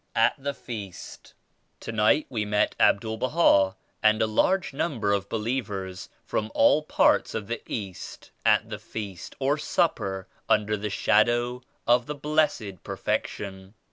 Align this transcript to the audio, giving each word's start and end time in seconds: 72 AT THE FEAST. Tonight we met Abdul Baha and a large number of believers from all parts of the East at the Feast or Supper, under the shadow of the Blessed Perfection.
72 0.15 0.25
AT 0.25 0.43
THE 0.43 0.53
FEAST. 0.55 1.33
Tonight 1.79 2.25
we 2.27 2.43
met 2.43 2.73
Abdul 2.79 3.17
Baha 3.17 3.75
and 4.01 4.19
a 4.19 4.25
large 4.25 4.73
number 4.73 5.13
of 5.13 5.29
believers 5.29 6.09
from 6.25 6.51
all 6.55 6.81
parts 6.81 7.35
of 7.35 7.45
the 7.45 7.61
East 7.71 8.31
at 8.43 8.67
the 8.71 8.79
Feast 8.79 9.35
or 9.37 9.59
Supper, 9.59 10.27
under 10.49 10.75
the 10.75 10.89
shadow 10.89 11.61
of 11.85 12.07
the 12.07 12.15
Blessed 12.15 12.83
Perfection. 12.83 13.75